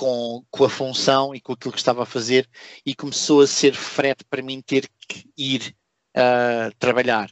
[0.00, 2.48] com, com a função e com aquilo que estava a fazer
[2.86, 5.76] e começou a ser frete para mim ter que ir
[6.16, 7.30] uh, trabalhar.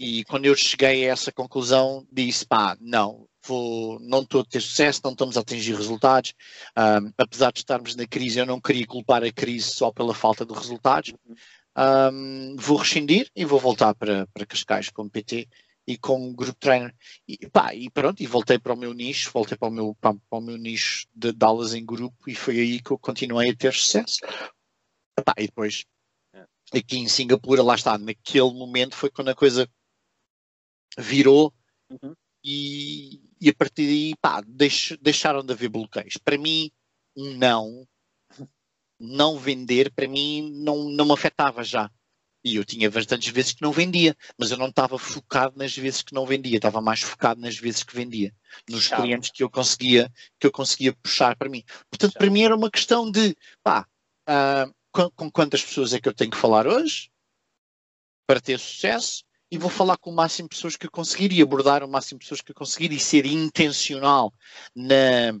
[0.00, 4.62] E quando eu cheguei a essa conclusão, disse: pá, não, vou, não estou a ter
[4.62, 6.32] sucesso, não estamos a atingir resultados.
[6.78, 10.46] Um, apesar de estarmos na crise, eu não queria culpar a crise só pela falta
[10.46, 11.12] de resultados.
[11.76, 15.46] Um, vou rescindir e vou voltar para, para Cascais como PT
[15.88, 16.94] e como grupo trainer.
[17.26, 20.14] E, pá, e pronto, e voltei para o meu nicho, voltei para o meu, para,
[20.14, 23.50] para o meu nicho de, de aulas em grupo e foi aí que eu continuei
[23.50, 24.18] a ter sucesso.
[25.18, 25.86] Epá, e depois,
[26.34, 26.44] é.
[26.78, 29.66] aqui em Singapura, lá está, naquele momento foi quando a coisa
[30.98, 31.54] virou
[31.88, 32.14] uhum.
[32.44, 36.18] e, e, a partir daí, pá, deix, deixaram de haver bloqueios.
[36.18, 36.70] Para mim,
[37.16, 37.88] não,
[39.00, 41.90] não vender, para mim, não, não me afetava já.
[42.48, 46.02] E eu tinha bastantes vezes que não vendia, mas eu não estava focado nas vezes
[46.02, 48.34] que não vendia, estava mais focado nas vezes que vendia,
[48.68, 51.62] nos clientes que eu conseguia que eu conseguia puxar para mim.
[51.90, 53.86] Portanto, para mim era uma questão de pá,
[54.28, 57.10] uh, com, com, quantas pessoas é que eu tenho que falar hoje
[58.26, 61.42] para ter sucesso e vou falar com o máximo de pessoas que eu conseguir e
[61.42, 64.32] abordar o máximo de pessoas que eu conseguir e ser intencional
[64.74, 65.32] na,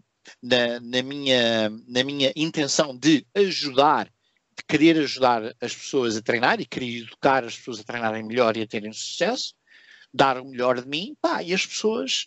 [0.42, 4.10] na, na, minha, na minha intenção de ajudar
[4.58, 8.56] de querer ajudar as pessoas a treinar e querer educar as pessoas a treinarem melhor
[8.56, 9.54] e a terem sucesso,
[10.12, 12.26] dar o melhor de mim, pá, e as pessoas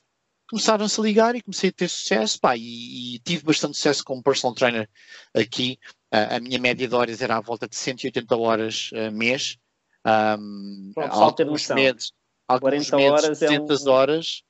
[0.50, 4.24] começaram-se a ligar e comecei a ter sucesso, pá, e, e tive bastante sucesso como
[4.24, 4.90] personal trainer
[5.36, 5.78] aqui.
[6.14, 9.58] Uh, a minha média de horas era à volta de 180 horas uh, mês.
[10.06, 12.12] Um, Pronto, alguns meses,
[12.48, 13.94] alguns 40 meses, horas 200 é um...
[13.94, 14.44] horas.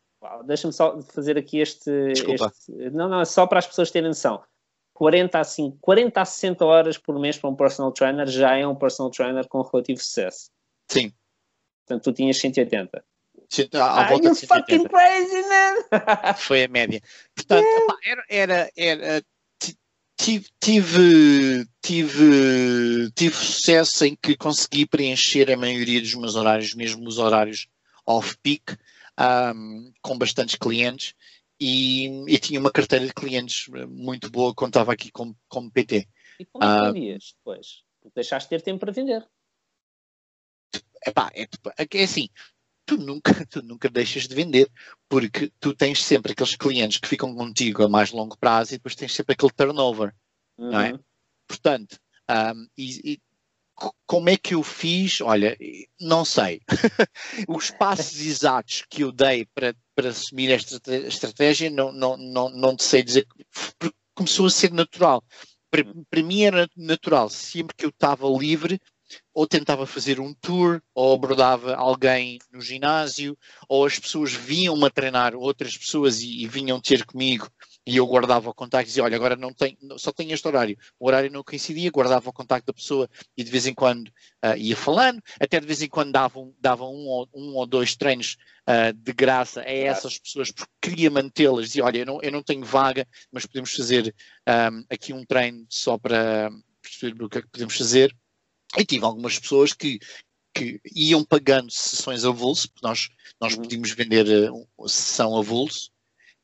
[0.45, 4.43] Deixa-me só fazer aqui este, este, Não, não, é só para as pessoas terem noção.
[4.93, 8.67] 40 a, 5, 40 a 60 horas por mês para um personal trainer já é
[8.67, 10.51] um personal trainer com relativo sucesso.
[10.89, 11.11] Sim.
[11.85, 13.03] Portanto, tu tinhas 180.
[13.73, 16.35] À, volta you fucking crazy, man!
[16.37, 17.01] Foi a média.
[17.35, 17.97] Portanto, yeah.
[18.05, 19.23] era, era, era
[20.21, 27.07] tive, tive, tive, tive sucesso em que consegui preencher a maioria dos meus horários, mesmo
[27.07, 27.67] os horários
[28.05, 28.77] off-peak,
[29.19, 31.13] um, com bastantes clientes
[31.63, 36.07] e, e, tinha uma carteira de clientes muito boa quando estava aqui como, como PT.
[36.39, 37.83] E como é que vendias depois?
[38.15, 39.23] deixaste de ter tempo para vender.
[41.05, 42.29] Epá, é, é assim,
[42.83, 44.71] tu nunca, tu nunca deixas de vender,
[45.07, 48.95] porque tu tens sempre aqueles clientes que ficam contigo a mais longo prazo e depois
[48.95, 50.15] tens sempre aquele turnover,
[50.57, 50.71] uhum.
[50.71, 50.93] não é?
[50.93, 50.99] Uhum.
[51.47, 53.21] Portanto, um, e, e,
[54.05, 55.21] como é que eu fiz?
[55.21, 55.57] Olha,
[55.99, 56.61] não sei.
[57.47, 62.75] Os passos exatos que eu dei para para assumir esta estratégia, não, não, não, não
[62.75, 63.27] te sei dizer,
[63.77, 65.23] porque começou a ser natural.
[65.69, 68.81] Para, para mim era natural, sempre que eu estava livre,
[69.31, 73.37] ou tentava fazer um tour, ou abordava alguém no ginásio,
[73.69, 77.47] ou as pessoas vinham-me a treinar outras pessoas e, e vinham ter comigo
[77.85, 80.77] e eu guardava o contacto e dizia, olha, agora não tem, só tenho este horário.
[80.99, 84.55] O horário não coincidia, guardava o contacto da pessoa e de vez em quando uh,
[84.55, 86.53] ia falando, até de vez em quando dava um,
[86.85, 88.37] um, ou, um ou dois treinos
[88.69, 91.67] uh, de graça a essas pessoas porque queria mantê-las.
[91.67, 94.13] Dizia, olha, eu não, eu não tenho vaga, mas podemos fazer
[94.47, 98.15] um, aqui um treino só para perceber o que é que podemos fazer.
[98.77, 99.99] E tive algumas pessoas que,
[100.53, 103.09] que iam pagando sessões a porque nós,
[103.39, 103.63] nós uhum.
[103.63, 105.91] podíamos vender uh, sessão a avulso,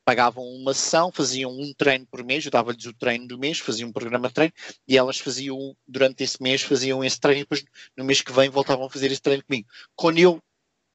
[0.07, 3.89] pagavam uma sessão, faziam um treino por mês, eu dava-lhes o treino do mês, faziam
[3.89, 4.53] um programa de treino
[4.87, 7.61] e elas faziam, durante esse mês, faziam esse treino e depois
[7.97, 9.67] no mês que vem voltavam a fazer esse treino comigo.
[9.97, 10.41] Quando eu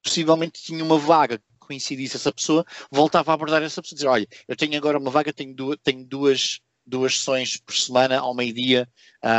[0.03, 4.09] possivelmente tinha uma vaga que coincidisse essa pessoa, voltava a abordar essa pessoa e dizer,
[4.09, 8.35] olha, eu tenho agora uma vaga, tenho duas, tenho duas, duas sessões por semana, ao
[8.35, 8.89] meio-dia,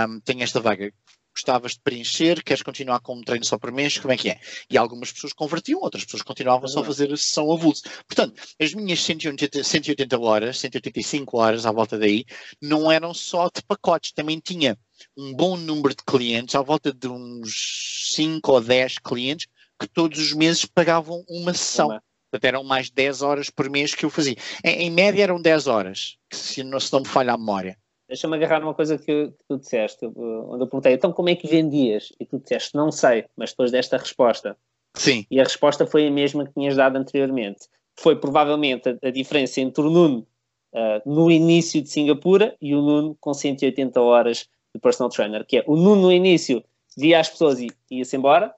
[0.08, 0.94] um, tenho esta vaga
[1.34, 4.40] gostavas de preencher, queres continuar com um treino só por mês, como é que é?
[4.70, 7.84] E algumas pessoas convertiam, outras pessoas continuavam só a fazer a sessão avulso.
[8.08, 12.26] Portanto, as minhas 180, 180 horas, 185 horas à volta daí,
[12.62, 14.78] não eram só de pacotes, também tinha
[15.18, 19.48] um bom número de clientes, à volta de uns 5 ou 10 clientes,
[19.80, 21.88] que todos os meses pagavam uma sessão.
[21.88, 22.04] Uma.
[22.32, 24.36] Portanto, eram mais 10 horas por mês que eu fazia.
[24.64, 27.78] Em, em média eram 10 horas, se não, se não me falha a memória.
[28.14, 31.48] Deixa-me agarrar numa coisa que, que, tu disseste, onde eu perguntei, então como é que
[31.48, 32.14] vendias?
[32.20, 34.56] E tu disseste, não sei, mas depois desta resposta.
[34.94, 35.26] Sim.
[35.32, 37.62] E a resposta foi a mesma que tinhas dado anteriormente.
[37.96, 40.28] Foi provavelmente a, a diferença entre o Nuno
[40.74, 45.58] uh, no início de Singapura e o Nuno com 180 horas de personal trainer, que
[45.58, 46.64] é o Nuno no início
[46.96, 48.54] via as pessoas e ia-se embora,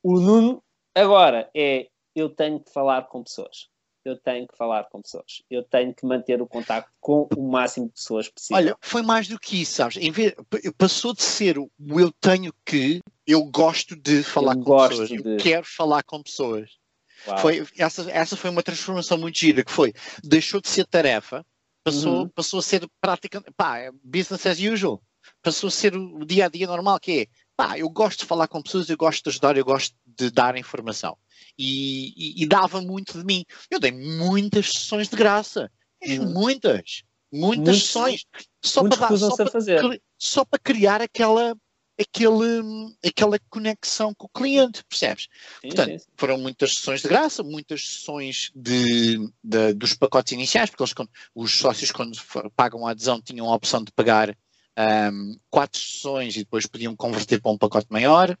[0.00, 0.62] o Nuno
[0.94, 3.71] agora é eu tenho que falar com pessoas
[4.04, 5.42] eu tenho que falar com pessoas.
[5.50, 8.56] Eu tenho que manter o contacto com o máximo de pessoas possível.
[8.56, 9.96] Olha, foi mais do que isso, sabes?
[9.96, 10.34] Em vez,
[10.76, 15.08] passou de ser o eu tenho que, eu gosto de falar eu com pessoas.
[15.08, 15.16] De...
[15.16, 16.70] Eu quero falar com pessoas.
[17.40, 19.92] Foi, essa, essa foi uma transformação muito gira, que foi,
[20.24, 21.46] deixou de ser tarefa,
[21.84, 22.28] Passou, uhum.
[22.28, 25.02] passou a ser prática, pá, é business as usual.
[25.42, 27.26] Passou a ser o dia a dia normal, que é,
[27.56, 30.56] pá, eu gosto de falar com pessoas, eu gosto de ajudar, eu gosto de dar
[30.56, 31.16] informação.
[31.58, 33.44] E, e, e dava muito de mim.
[33.70, 35.70] Eu dei muitas sessões de graça.
[36.02, 36.32] Uhum.
[36.32, 37.02] Muitas.
[37.32, 38.26] Muitas muitos, sessões.
[38.62, 41.56] Só para, dar, só, para, só para criar aquela
[42.00, 42.62] aquele,
[43.04, 45.28] aquela conexão com o cliente, percebes?
[45.60, 46.06] Sim, Portanto, sim.
[46.16, 50.94] foram muitas sessões de graça, muitas sessões de, de dos pacotes iniciais, porque eles,
[51.34, 52.16] os sócios, quando
[52.56, 54.36] pagam a adesão, tinham a opção de pagar
[55.12, 58.36] um, quatro sessões e depois podiam converter para um pacote maior.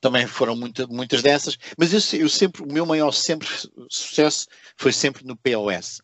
[0.00, 3.48] Também foram muita, muitas dessas, mas eu, eu, sempre, o meu maior sempre
[3.88, 4.46] sucesso
[4.76, 6.00] foi sempre no POS.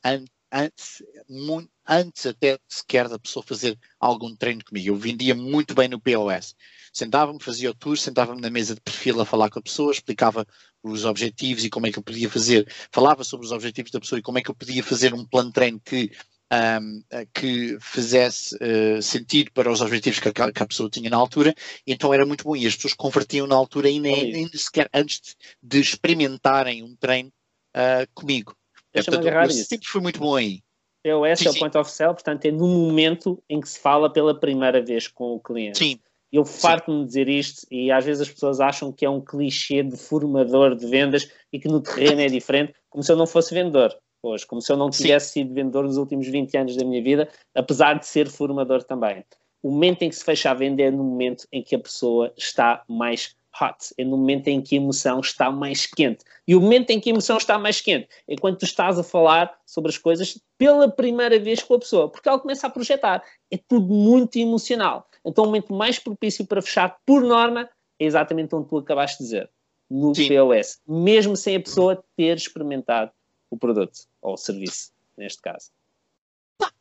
[0.50, 4.88] Antes, muito, antes até sequer da pessoa fazer algum treino comigo.
[4.88, 6.54] Eu vendia muito bem no POS.
[6.92, 10.46] Sentava-me, fazia o tour, sentava-me na mesa de perfil a falar com a pessoa, explicava
[10.82, 14.18] os objetivos e como é que eu podia fazer, falava sobre os objetivos da pessoa
[14.18, 16.10] e como é que eu podia fazer um plano de treino que,
[16.52, 17.02] um,
[17.34, 21.54] que fizesse uh, sentido para os objetivos que a, que a, pessoa tinha na altura,
[21.86, 22.56] então era muito bom.
[22.56, 27.30] E as pessoas convertiam na altura ainda, ainda sequer antes de experimentarem um treino
[27.76, 28.56] uh, comigo.
[28.92, 30.62] Portanto, eu sempre fui muito bom aí.
[31.04, 34.12] POS sim, é o point of sale, portanto é no momento em que se fala
[34.12, 35.78] pela primeira vez com o cliente.
[35.78, 36.00] Sim.
[36.30, 39.96] Eu farto-me dizer isto e às vezes as pessoas acham que é um clichê de
[39.96, 43.96] formador de vendas e que no terreno é diferente, como se eu não fosse vendedor
[44.28, 45.40] hoje, como se eu não tivesse Sim.
[45.40, 49.24] sido vendedor nos últimos 20 anos da minha vida, apesar de ser formador também.
[49.62, 52.32] O momento em que se fecha a venda é no momento em que a pessoa
[52.36, 56.24] está mais hot, é no momento em que a emoção está mais quente.
[56.46, 59.02] E o momento em que a emoção está mais quente é quando tu estás a
[59.02, 63.22] falar sobre as coisas pela primeira vez com a pessoa, porque ela começa a projetar.
[63.50, 65.08] É tudo muito emocional.
[65.24, 69.24] Então, o momento mais propício para fechar, por norma, é exatamente onde tu acabaste de
[69.24, 69.50] dizer,
[69.90, 70.28] no Sim.
[70.28, 73.10] POS, mesmo sem a pessoa ter experimentado
[73.50, 75.70] o produto ou o serviço, neste caso.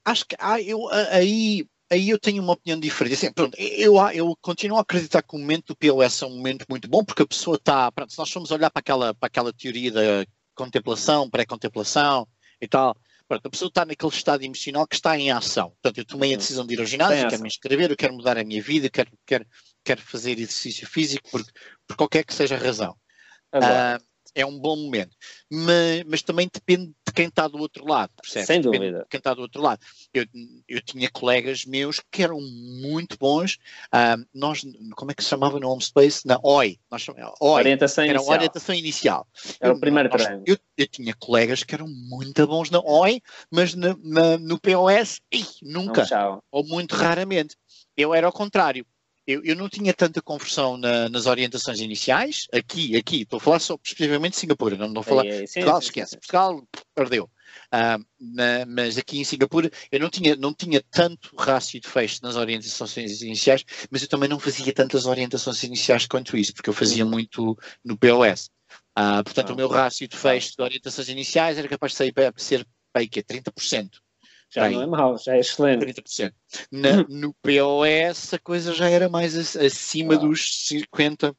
[0.04, 3.14] Acho que ah, eu, aí aí eu tenho uma opinião diferente.
[3.14, 6.66] Assim, pronto, eu, eu continuo a acreditar que o momento do POS é um momento
[6.70, 7.92] muito bom, porque a pessoa está.
[8.08, 10.26] Se nós formos olhar para aquela, para aquela teoria da
[10.56, 12.28] contemplação, pré-contemplação
[12.60, 12.98] e tal,
[13.28, 15.70] pronto, a pessoa está naquele estado emocional que está em ação.
[15.82, 16.38] Portanto, eu tomei a uhum.
[16.38, 19.12] decisão de ir ao ginásio, quero me inscrever, eu quero mudar a minha vida, quero,
[19.26, 19.46] quero,
[19.84, 21.44] quero fazer exercício físico por,
[21.88, 22.96] por qualquer que seja a razão.
[23.54, 24.04] Uh,
[24.38, 25.18] é um bom momento.
[25.52, 28.46] Mas, mas também depende de quem está do outro lado, percebe?
[28.46, 28.84] Sem dúvida.
[28.84, 29.80] Depende de quem está do outro lado.
[30.14, 30.26] Eu,
[30.68, 33.58] eu tinha colegas meus que eram muito bons.
[33.88, 34.62] Uh, nós,
[34.96, 36.26] como é que se chamava no Home Space?
[36.26, 36.80] Na OI.
[36.92, 37.62] Nós chamamos, OI.
[37.62, 38.36] Orientação era inicial.
[38.36, 39.28] orientação inicial.
[39.60, 40.44] Era o primeiro nós, treino.
[40.46, 43.20] Eu, eu, tinha colegas que eram muito bons na OI,
[43.50, 46.06] mas na, na, no POS, ih, nunca.
[46.52, 47.56] Ou muito raramente.
[47.96, 48.86] Eu era ao contrário
[49.28, 53.60] eu, eu não tinha tanta conversão na, nas orientações iniciais, aqui, aqui, estou a falar
[53.60, 56.18] só especificamente de Singapura, não estou a falar é, sim, Portugal, sim, esquece, sim.
[56.18, 57.30] Portugal perdeu.
[58.20, 62.36] Na, mas aqui em Singapura eu não tinha, não tinha tanto rácio de fecho nas
[62.38, 67.04] orientações iniciais, mas eu também não fazia tantas orientações iniciais quanto isso, porque eu fazia
[67.04, 67.12] uhum.
[67.12, 68.50] muito no POS.
[68.96, 72.14] Ah, portanto, ah, o meu rácio de fecho de orientações iniciais era capaz de ser,
[72.16, 72.68] ser, ser,
[73.14, 73.90] ser 30%.
[74.50, 75.86] Já Bem, não é mau, já é excelente.
[75.86, 76.34] 30%.
[76.72, 80.18] Na, no POS a coisa já era mais acima ah.
[80.18, 81.36] dos 50%,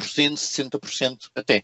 [0.00, 1.62] 60% até.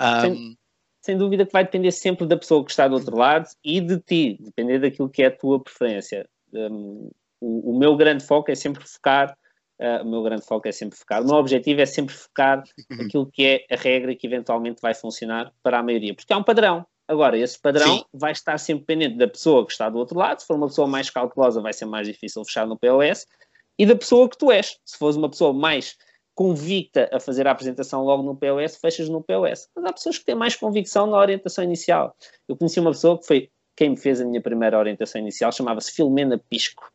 [0.00, 0.58] Um, sem,
[1.00, 4.00] sem, dúvida que vai depender sempre da pessoa que está do outro lado e de
[4.00, 6.28] ti, depender daquilo que é a tua preferência.
[6.52, 7.10] Um,
[7.40, 9.36] o, o, meu grande foco é sempre focar,
[9.80, 12.64] uh, o meu grande foco é sempre focar, o meu objetivo é sempre focar
[13.00, 16.44] aquilo que é a regra que eventualmente vai funcionar para a maioria, porque há um
[16.44, 16.84] padrão.
[17.06, 18.04] Agora, esse padrão Sim.
[18.12, 20.40] vai estar sempre pendente da pessoa que está do outro lado.
[20.40, 23.26] Se for uma pessoa mais cautelosa, vai ser mais difícil fechar no POS.
[23.78, 24.78] E da pessoa que tu és.
[24.84, 25.96] Se fores uma pessoa mais
[26.34, 29.68] convicta a fazer a apresentação logo no POS, fechas no POS.
[29.76, 32.16] Mas há pessoas que têm mais convicção na orientação inicial.
[32.48, 35.92] Eu conheci uma pessoa que foi quem me fez a minha primeira orientação inicial, chamava-se
[35.92, 36.90] Filomena Pisco.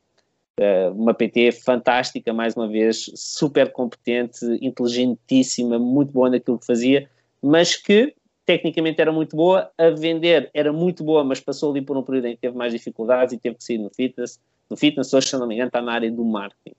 [0.57, 7.09] Eh, uma PT fantástica, mais uma vez, super competente, inteligentíssima, muito boa naquilo que fazia,
[7.41, 8.13] mas que
[8.49, 12.25] tecnicamente era muito boa, a vender era muito boa, mas passou ali por um período
[12.25, 14.41] em que teve mais dificuldades e teve que sair no fitness.
[14.67, 16.75] No fitness, hoje, se não me engano, está na área do marketing.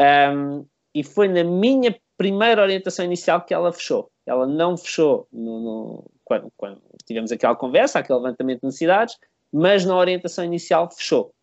[0.00, 0.64] Um,
[0.94, 4.10] e foi na minha primeira orientação inicial que ela fechou.
[4.24, 9.18] Ela não fechou no, no, quando, quando, tivemos aquela conversa, aquele levantamento de necessidades,
[9.52, 11.34] mas na orientação inicial fechou.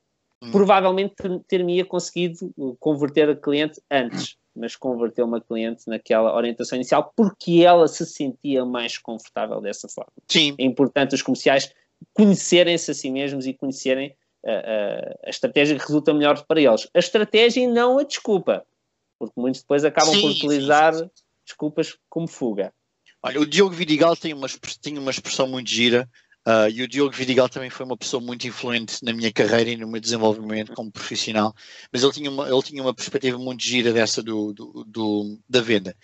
[0.41, 0.49] Hum.
[0.49, 1.13] Provavelmente
[1.47, 7.87] ter-me-ia conseguido converter a cliente antes mas converteu uma cliente naquela orientação inicial porque ela
[7.87, 10.11] se sentia mais confortável dessa forma.
[10.27, 10.55] Sim.
[10.57, 11.73] É importante os comerciais
[12.13, 14.15] conhecerem-se a si mesmos e conhecerem
[14.45, 16.87] a, a, a, estratégia que resulta melhor para eles.
[16.93, 18.65] A estratégia e não a desculpa,
[19.17, 21.23] porque muitos depois acabam sim, por utilizar sim, sim.
[21.45, 22.73] desculpas como fuga.
[23.21, 24.47] Olha, o Diogo Vidigal tem uma,
[24.81, 26.09] tem uma expressão muito gira
[26.47, 29.77] Uh, e o Diogo Vidigal também foi uma pessoa muito influente na minha carreira e
[29.77, 31.53] no meu desenvolvimento como profissional,
[31.91, 35.61] mas ele tinha uma, ele tinha uma perspectiva muito gira dessa do, do, do da
[35.61, 35.95] venda.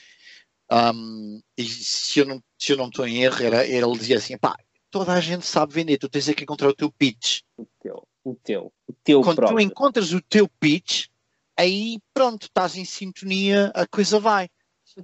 [0.72, 4.38] Um, e se eu, não, se eu não estou em erro, era, ele dizia assim:
[4.38, 4.56] pá,
[4.92, 7.42] toda a gente sabe vender, tu tens é que encontrar o teu pitch.
[7.58, 9.58] O teu, o teu, o teu Quando próprio.
[9.58, 11.08] tu encontras o teu pitch,
[11.58, 14.50] aí pronto, estás em sintonia, a coisa vai.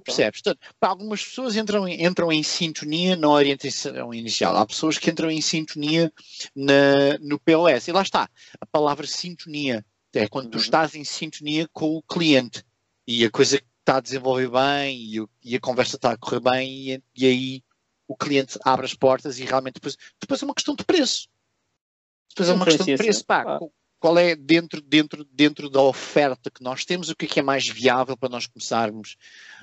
[0.00, 0.40] Percebes?
[0.40, 4.56] Portanto, para algumas pessoas entram em, entram em sintonia na orientação inicial.
[4.56, 6.12] Há pessoas que entram em sintonia
[6.56, 7.88] na, no POS.
[7.88, 8.28] E lá está.
[8.60, 9.84] A palavra sintonia
[10.14, 10.62] é quando tu Uhum.
[10.62, 12.64] estás em sintonia com o cliente
[13.06, 16.70] e a coisa está a desenvolver bem e, e a conversa está a correr bem
[16.70, 17.64] e, e aí
[18.06, 21.28] o cliente abre as portas e realmente depois, depois é uma questão de preço.
[22.30, 23.24] Depois é uma questão de preço.
[23.24, 23.58] Pá.
[24.02, 27.42] Qual é dentro, dentro, dentro da oferta que nós temos, o que é que é
[27.42, 29.16] mais viável para nós começarmos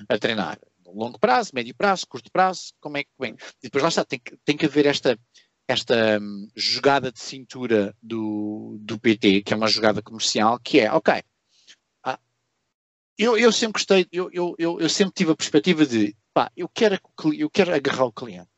[0.08, 0.58] a treinar?
[0.86, 3.34] Longo prazo, médio prazo, curto prazo, como é que vem?
[3.34, 5.18] E depois lá está, tem que, tem que haver esta,
[5.68, 10.90] esta hum, jogada de cintura do, do PT, que é uma jogada comercial, que é,
[10.90, 11.22] ok,
[12.02, 12.18] ah,
[13.18, 16.66] eu, eu sempre gostei, eu, eu, eu, eu sempre tive a perspectiva de, pá, eu
[16.66, 16.98] quero,
[17.36, 18.48] eu quero agarrar o cliente.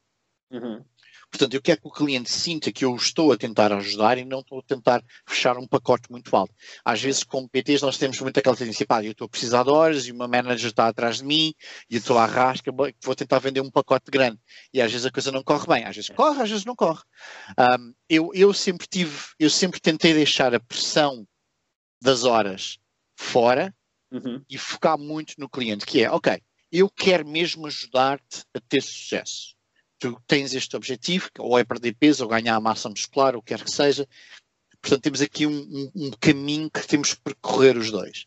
[0.48, 0.84] Uhum.
[1.32, 4.40] Portanto, eu quero que o cliente sinta que eu estou a tentar ajudar e não
[4.40, 6.54] estou a tentar fechar um pacote muito alto.
[6.84, 9.70] Às vezes, como PTs, nós temos muito aquela tendência, pá, eu estou a precisar de
[9.70, 11.54] horas e uma manager está atrás de mim
[11.88, 14.38] e eu estou à rasca, vou tentar vender um pacote grande.
[14.74, 15.84] E às vezes a coisa não corre bem.
[15.84, 17.02] Às vezes corre, às vezes não corre.
[17.56, 21.26] Ahm, eu, eu sempre tive, eu sempre tentei deixar a pressão
[21.98, 22.78] das horas
[23.16, 23.74] fora
[24.12, 24.44] Uhum.
[24.46, 26.38] e focar muito no cliente, que é, ok,
[26.70, 29.56] eu quero mesmo ajudar-te a ter sucesso.
[30.02, 33.62] Tu tens este objetivo, que ou é perder peso, ou ganhar massa muscular, ou quer
[33.62, 34.04] que seja.
[34.80, 38.26] Portanto, temos aqui um, um- um caminho que temos que percorrer os dois.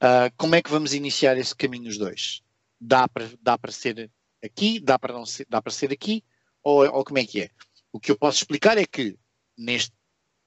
[0.00, 2.42] Ah, como é que vamos iniciar esse caminho os dois?
[2.80, 4.08] Dá para, dá ser
[4.40, 6.22] aqui, dá para, não ser, dá para ser aqui,
[6.62, 7.50] ou, ou como é que é?
[7.90, 9.18] O que eu posso explicar é que,
[9.58, 9.92] neste,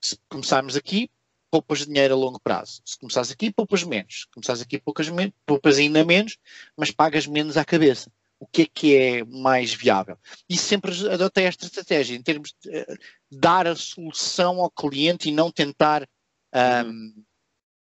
[0.02, 1.10] se começarmos aqui,
[1.52, 2.82] poupas dinheiro a longo prazo.
[2.86, 4.22] Se começares aqui, poupas menos.
[4.22, 5.08] Se começares aqui, poupas,
[5.46, 6.38] poupas ainda menos,
[6.78, 8.10] mas pagas menos à cabeça.
[8.40, 10.18] O que é que é mais viável?
[10.50, 12.98] E sempre adotei esta estratégia, em termos de eh,
[13.30, 16.08] dar a solução ao cliente e não tentar
[16.54, 17.14] ahm,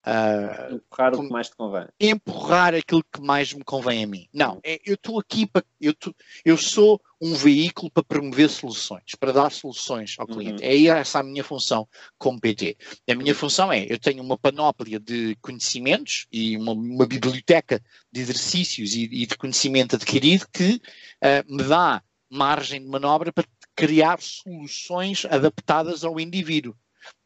[0.07, 1.87] ah, Empurrar o que mais te convém.
[1.99, 4.27] empurrar aquilo que mais me convém a mim.
[4.31, 5.65] Não, é- eu estou aqui para.
[5.81, 10.63] Eu, tô- eu sou um veículo para promover soluções, para dar soluções ao cliente.
[10.63, 10.69] Uhum.
[10.69, 11.87] É essa a minha função
[12.19, 12.77] como PT.
[13.09, 17.81] A minha função é: eu tenho uma panóplia de conhecimentos e uma, uma biblioteca
[18.11, 20.79] de exercícios e, e de conhecimento adquirido que
[21.21, 23.45] ah, me dá margem de manobra para
[23.75, 26.75] criar soluções adaptadas ao indivíduo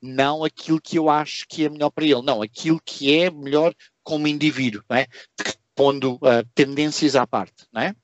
[0.02, 3.74] não aquilo que eu acho que é melhor para ele, não, aquilo que é melhor
[4.04, 5.08] como indivíduo, não é?
[5.76, 7.96] Pondo ah, tendências à parte, não é?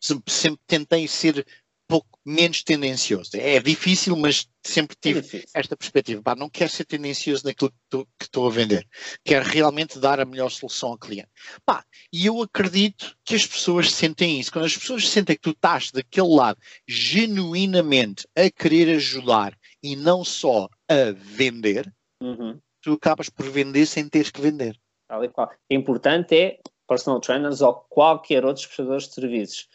[0.00, 1.46] Sempre, sempre tentei ser
[1.86, 3.30] pouco menos tendencioso.
[3.34, 5.48] É difícil, mas sempre É tive difícil.
[5.54, 6.22] esta perspectiva.
[6.22, 7.70] Pá, não quero ser tendencioso naquilo
[8.18, 8.88] que estou- a vender.
[9.22, 11.28] Quero realmente dar a melhor solução ao cliente.
[11.66, 14.50] Pá, e eu acredito que as pessoas sentem isso.
[14.50, 16.58] Quando as pessoas sentem que tu estás daquele lado
[16.88, 22.58] genuinamente a querer ajudar e não só a vender, Uhum.
[22.80, 24.76] tu acabas por vender sem teres que vender.
[25.08, 25.50] Tal e qual.
[25.70, 29.68] O importante é personal trainers ou qualquer outros prestadores de serviços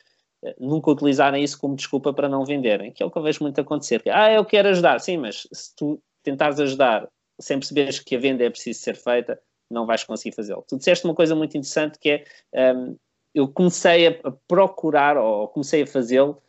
[0.44, 3.44] eh, nunca utilizarem isso como desculpa para não venderem, que é o que eu vejo
[3.44, 4.02] muito acontecer.
[4.08, 7.08] Ah, eu quero ajudar, sim, mas se tu tentares ajudar
[7.40, 10.64] sem perceberes que a venda é preciso ser feita, não vais conseguir fazê-lo.
[10.68, 12.24] Tu disseste uma coisa muito interessante que é
[12.54, 12.96] ehm,
[13.34, 16.42] eu comecei a procurar ou comecei a fazê-lo,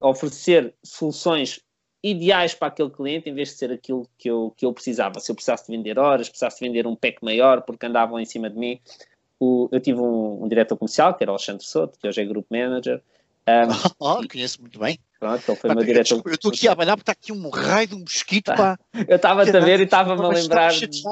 [0.00, 1.60] a oferecer soluções
[2.02, 5.18] ideais para aquele cliente em vez de ser aquilo que eu, que eu precisava.
[5.20, 8.24] Se eu precisasse de vender horas, precisasse de vender um pack maior porque andavam em
[8.24, 8.80] cima de mim.
[9.40, 12.24] O- eu tive um, um diretor comercial, que era o Alexandre Soto, que hoje é
[12.24, 13.00] Group Manager.
[13.48, 13.48] Um,
[13.98, 14.98] Oh, conheço muito bem.
[15.18, 16.22] pronto, ele foi meu eu diretor.
[16.26, 18.78] eu estou aqui a abanar porque está aqui um raio de um mosquito, pá.
[19.08, 20.70] Eu estava-te a ver e estava-me a lembrar.
[20.72, 21.02] de-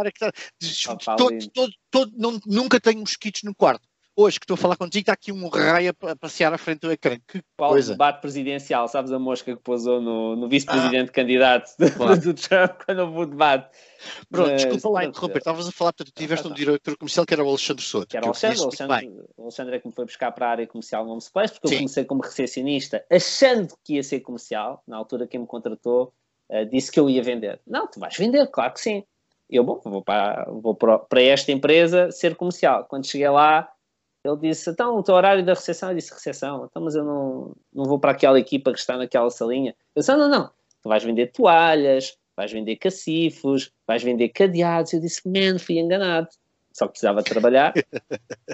[1.17, 3.89] todo- todo- todo- não- nunca tenho mosquitos no quarto.
[4.19, 6.57] Hoje que estou a falar contigo, está aqui um raio a, pa- a passear à
[6.57, 7.19] frente do ecrã.
[7.29, 7.93] Que Qual coisa.
[7.93, 12.19] debate presidencial, sabes a mosca que pousou no, no vice-presidente candidato do, Claro.
[12.19, 13.77] do Trump quando houve o debate?
[14.31, 15.37] Pronto, Mas, desculpa lá interromper.
[15.39, 18.07] Estavas a falar, portanto, tu tiveste tá, um diretor comercial que era o Alexandre Souto.
[18.07, 18.63] que era o eu Alexandre, o.
[18.63, 21.53] Alexandre, o Alexandre é que me foi buscar para a área comercial no Home Place,
[21.53, 21.77] porque eu Sim.
[21.77, 26.15] comecei como recepcionista, achando que ia ser comercial, na altura quem me contratou
[26.49, 27.61] eh, disse que eu ia vender.
[27.67, 29.05] Não, tu vais vender, claro que sim.
[29.51, 32.85] Eu, bom, vou para, vou para esta empresa ser comercial.
[32.85, 33.71] Quando cheguei lá,
[34.27, 35.91] ele disse, então, o teu horário da recepção?
[35.91, 36.67] Eu disse, recepção?
[36.69, 39.75] Então, mas eu não, não vou para aquela equipa que está naquela salinha.
[39.95, 40.51] Eu disse, não, não, não.
[40.83, 44.93] Tu vais vender toalhas, vais vender cacifos, vais vender cadeados.
[44.93, 46.29] Eu disse, man, fui enganado.
[46.73, 47.73] Só que precisava trabalhar.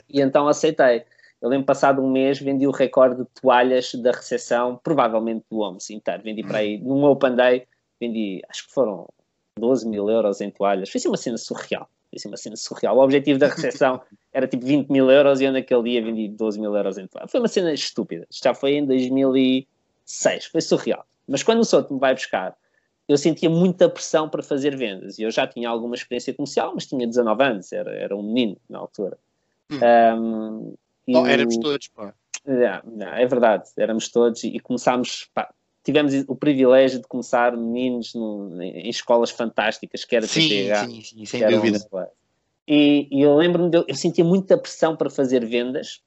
[0.09, 1.05] e então aceitei.
[1.41, 5.91] eu lembro passado um mês vendi o recorde de toalhas da recepção, provavelmente do Homes
[5.91, 6.23] inteiro.
[6.23, 7.67] Vendi para aí, num Open Day,
[8.01, 9.09] vendi, acho que foram
[9.59, 10.89] 12 mil euros em toalhas.
[10.89, 11.89] Foi assim uma cena surreal.
[12.11, 12.97] Foi assim uma cena surreal.
[12.97, 14.01] O objetivo da recepção
[14.33, 17.09] era tipo 20 mil euros e eu naquele dia vendi 12 mil euros em.
[17.29, 18.27] Foi uma cena estúpida.
[18.31, 20.47] Já foi em 2006.
[20.47, 21.05] Foi surreal.
[21.29, 22.57] Mas quando o Soto me vai buscar,
[23.09, 25.19] eu sentia muita pressão para fazer vendas.
[25.19, 28.57] E eu já tinha alguma experiência comercial, mas tinha 19 anos, era, era um menino
[28.69, 29.19] na altura.
[29.71, 30.77] Hum.
[31.09, 32.15] Um, oh, éramos todos, pá.
[32.45, 35.53] É, é, verdade, éramos todos e começámos, pá,
[35.85, 41.03] tivemos o privilégio de começar meninos no, em escolas fantásticas, que era sim, TPH, sim,
[41.03, 41.79] sim, sem dúvida.
[42.67, 46.01] E, e, eu lembro-me, de, eu sentia muita pressão para fazer vendas,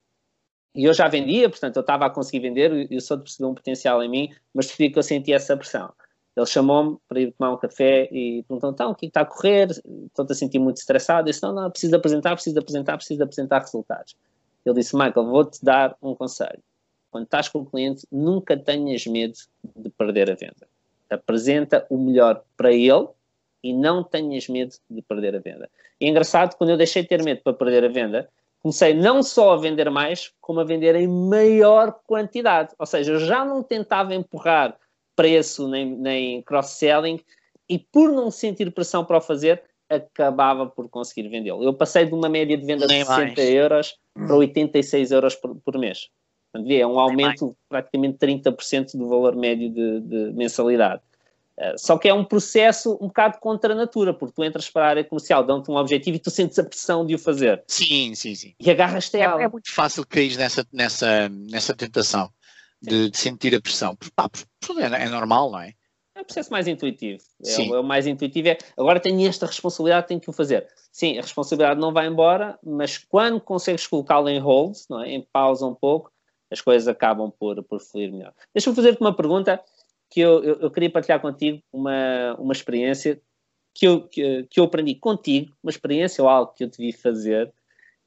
[0.74, 4.03] e eu já vendia, portanto eu estava a conseguir vender, eu só percebi um potencial
[4.03, 5.91] em mim, mas percebi que eu sentia essa pressão.
[6.35, 9.25] Ele chamou-me para ir tomar um café e perguntou, então, o que é está a
[9.25, 9.69] correr?
[9.71, 11.29] Estou-te a sentir muito estressado.
[11.29, 14.17] Eu disse, não, não, preciso apresentar, preciso apresentar, preciso apresentar resultados.
[14.65, 16.62] Ele disse, Michael, vou-te dar um conselho.
[17.09, 19.35] Quando estás com o cliente, nunca tenhas medo
[19.77, 20.67] de perder a venda.
[21.09, 23.07] Apresenta o melhor para ele
[23.65, 25.67] e não tenhas medo de perder a venda.
[26.00, 28.29] E é engraçado, quando eu deixei de ter medo para perder a venda,
[28.62, 32.75] comecei não só a vender mais, como a vender em maior quantidade.
[32.77, 34.77] Ou seja, eu já não tentava empurrar
[35.15, 37.19] preço nem, nem cross-selling
[37.67, 41.63] e por não sentir pressão para o fazer, acabava por conseguir vendê-lo.
[41.63, 43.50] Eu passei de uma média de venda nem de 60 mais.
[43.50, 46.12] euros para 86 euros por, por mês.
[46.53, 51.01] É um aumento de praticamente 30% do valor médio de, de mensalidade.
[51.57, 54.85] Uh, só que é um processo um bocado contra a natura, porque tu entras para
[54.85, 57.63] a área comercial, dão-te um objetivo e tu sentes a pressão de o fazer.
[57.67, 58.53] Sim, sim, sim.
[58.59, 62.29] E agarras-te é, é, muito fácil cair nessa, nessa, nessa tentação
[62.81, 63.97] de, de, sentir a pressão.
[64.15, 64.29] Pá,
[64.79, 65.74] é, é normal, não é?
[66.13, 67.21] É o processo mais intuitivo.
[67.45, 70.67] É, o, é o, mais intuitivo é agora tenho esta responsabilidade, tenho que o fazer.
[70.91, 75.12] Sim, a responsabilidade não vai embora, mas quando consegues colocá-la em hold, não é?
[75.12, 76.12] em pausa um pouco,
[76.51, 78.33] as coisas acabam por, por fluir melhor.
[78.53, 79.62] Deixa-me fazer-te uma pergunta
[80.15, 83.19] que eu, eu, eu, queria partilhar contigo uma, uma experiência
[83.74, 86.93] que eu, que, que, eu aprendi contigo, uma experiência ou algo que eu te vi
[86.93, 87.53] fazer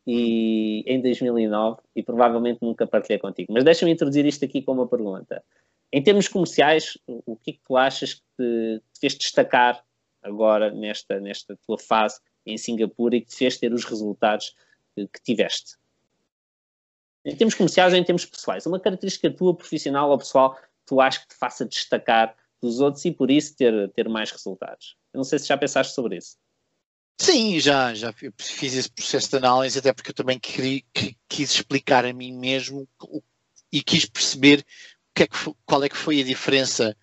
[0.06, 3.52] e, em 2009 e provavelmente nunca partilhei contigo.
[3.52, 5.44] Mas deixa-me introduzir isto aqui com uma pergunta.
[5.92, 9.84] Em termos comerciais, o que é que tu achas que te, te fez destacar
[10.22, 14.54] agora nesta, nesta tua fase em Singapura e que te fez ter os resultados
[14.94, 15.76] que, que tiveste?
[17.22, 18.64] Em termos comerciais ou em termos pessoais?
[18.64, 20.56] Uma característica tua, profissional ou pessoal,
[20.88, 24.96] tu achas que te faça destacar dos outros e por isso ter, ter mais resultados?
[25.12, 26.36] Eu não sei se já pensaste sobre isso.
[27.20, 30.82] Sim, já, já fiz esse processo de análise, até porque eu também queria,
[31.28, 32.88] quis explicar a mim mesmo
[33.72, 34.64] e quis perceber
[35.18, 36.96] que é que foi, qual é que foi a diferença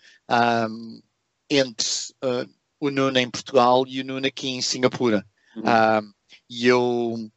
[0.70, 1.02] um,
[1.50, 1.86] entre
[2.24, 5.26] uh, o Nuno em Portugal e o Nuno aqui em Singapura.
[5.56, 5.64] Uhum.
[5.64, 6.14] Um,
[6.50, 7.30] e eu,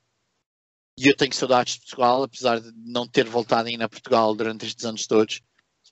[0.96, 4.84] eu tenho saudades de Portugal, apesar de não ter voltado ainda a Portugal durante estes
[4.84, 5.40] anos todos.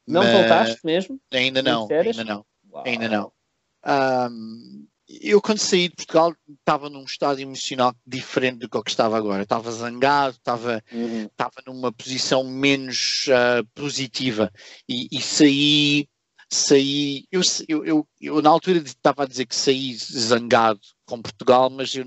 [0.07, 1.21] Não voltaste mesmo?
[1.33, 2.85] Ainda não, ainda não, Uau.
[2.87, 3.33] ainda não.
[3.85, 9.43] Um, eu quando saí de Portugal estava num estado emocional diferente do que estava agora.
[9.43, 11.27] Estava zangado, estava, uhum.
[11.27, 14.53] estava numa posição menos uh, positiva
[14.89, 16.09] e, e, saí,
[16.51, 17.25] saí.
[17.31, 21.95] Eu, eu, eu, eu, na altura estava a dizer que saí zangado com Portugal, mas
[21.95, 22.05] eu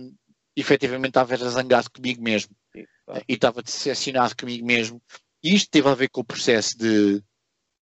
[0.55, 3.23] efetivamente estava zangado comigo mesmo Sim, claro.
[3.27, 5.01] e estava decepcionado comigo mesmo.
[5.41, 7.23] E isto teve a ver com o processo de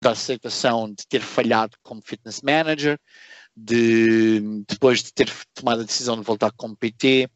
[0.02, 3.00] da aceitação de ter falhado como fitness manager,
[3.56, 7.30] de, depois de ter tomado a decisão de voltar como PT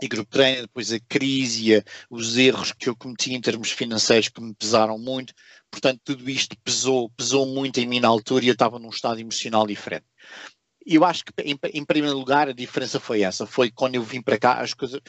[0.00, 4.28] e grupo treino, depois a crise e os erros que eu cometi em termos financeiros
[4.28, 5.34] que me pesaram muito.
[5.70, 9.20] Portanto, tudo isto pesou, pesou muito em mim na altura e eu estava num estado
[9.20, 10.06] emocional diferente.
[10.86, 13.46] Eu acho que, em, em, primeiro lugar, a diferença foi essa.
[13.46, 15.00] Foi quando eu vim para cá, as coisas,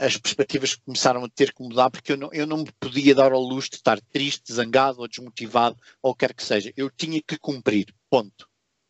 [0.00, 3.32] as perspectivas começaram a ter que mudar, porque eu não, eu não me podia dar
[3.32, 6.72] ao luxo de estar triste, zangado ou desmotivado, ou quer que seja.
[6.76, 7.86] Eu tinha que cumprir.
[8.10, 8.48] Ponto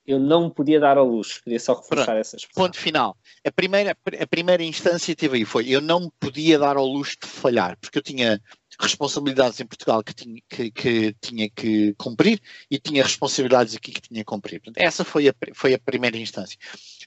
[0.08, 3.14] eu não podia dar ao luxo, queria só reforçar Pronto, essas Ponto final.
[3.46, 7.28] A primeira, a primeira instância teve aí foi, eu não podia dar ao luxo de
[7.28, 8.40] falhar, porque eu tinha
[8.80, 14.00] responsabilidades em Portugal que tinha que, que tinha que cumprir e tinha responsabilidades aqui que
[14.00, 14.60] tinha que cumprir.
[14.60, 16.58] Portanto, essa foi a, foi a primeira instância.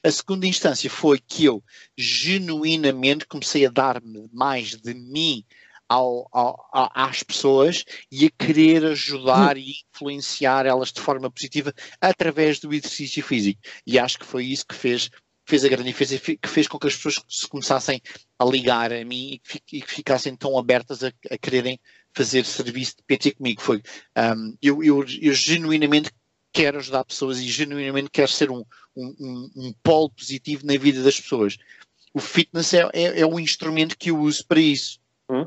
[0.04, 1.62] A segunda instância foi que eu
[1.96, 5.44] genuinamente comecei a dar-me mais de mim
[5.92, 12.58] ao, ao, às pessoas e a querer ajudar e influenciar elas de forma positiva através
[12.58, 13.60] do exercício físico.
[13.86, 15.10] E acho que foi isso que fez,
[15.44, 18.00] fez a grande diferença, que fez com que as pessoas se começassem
[18.38, 21.78] a ligar a mim e que, ficassem tão abertas a, a quererem
[22.12, 23.60] fazer serviço de PT comigo.
[23.60, 23.82] Foi,
[24.16, 26.10] um, eu, eu, eu genuinamente
[26.52, 31.20] quero ajudar pessoas e genuinamente quero ser um, um, um, polo positivo na vida das
[31.20, 31.56] pessoas.
[32.12, 35.00] O fitness é, é, é o instrumento que eu uso para isso.
[35.30, 35.46] Hum?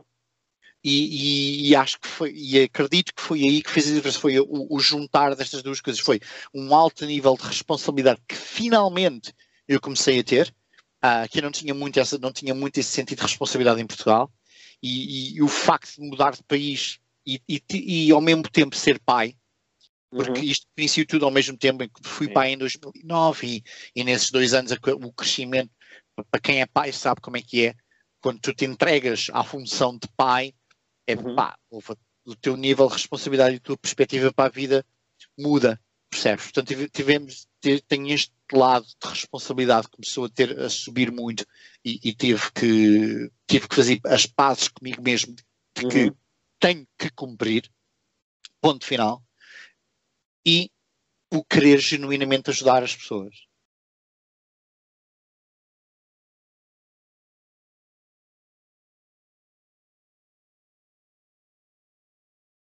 [0.84, 4.20] E, e, e, acho que foi, e acredito que foi aí que fez a diferença,
[4.20, 6.20] foi o, o, juntar destas duas coisas, foi
[6.54, 9.34] um alto nível de responsabilidade que finalmente
[9.68, 10.54] eu comecei a ter,
[11.04, 13.88] uh, que eu não tinha muito essa, não tinha muito esse sentido de responsabilidade em
[13.88, 14.32] Portugal,
[14.82, 19.36] e, e o facto de mudar de país e, e, ao mesmo tempo ser pai,
[20.12, 20.46] porque uhum.
[20.46, 22.34] isto conheci tudo ao mesmo tempo, em que fui Sim.
[22.34, 23.64] pai em 2009 e,
[23.96, 25.72] e nesses dois anos o crescimento,
[26.30, 27.76] para quem é pai sabe como é que é,
[28.22, 30.54] quando tu te entregas à função de pai,
[31.08, 31.36] é uhum.
[31.36, 34.86] pá, o teu nível de responsabilidade e a tua perspectiva para a vida
[35.38, 35.80] muda,
[36.16, 36.46] percebes?
[36.46, 37.48] Portanto, tivemos,
[37.88, 41.46] tem este lado de responsabilidade que começou a ter a subir muito
[41.84, 46.16] e, e tive que tive que fazer as pazes comigo mesmo de que uhum.
[46.60, 47.70] tenho que cumprir,
[48.62, 49.24] ponto final,
[50.46, 50.72] e
[51.34, 53.36] o querer genuinamente ajudar as pessoas.